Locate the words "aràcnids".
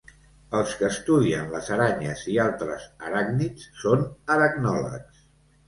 3.11-3.71